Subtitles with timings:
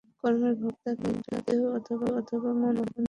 [0.19, 2.99] কর্মের ভোক্তা কিন্তু দেহ অথবা মন, আত্মা কখনই নয়।